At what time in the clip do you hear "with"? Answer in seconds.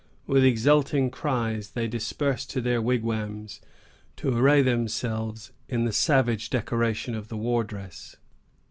0.25-0.43